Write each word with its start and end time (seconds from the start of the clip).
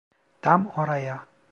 Tam 0.43 0.69
oraya. 0.75 1.27